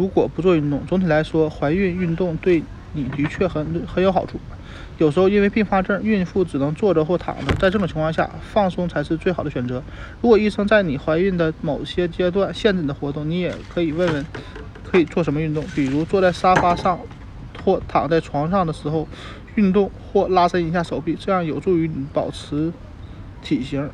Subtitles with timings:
[0.00, 2.62] 如果不做运动总体来说怀孕运动对
[2.94, 4.40] 你的确很很有好处。
[4.96, 9.82] 有时候因为并发症孕妇只能坐着或躺着在这种情况下放松才是最好的选择。
[10.22, 14.24] 如果医生在你怀孕的某些阶段限制你的活动你也可以问问
[14.82, 15.62] 可以做什么运动？
[15.74, 16.98] 比如坐在沙发上
[17.62, 19.06] 或躺在床上的时候
[19.56, 22.72] 运动或拉伸一下手臂这样有助于你保持
[23.42, 23.86] 体型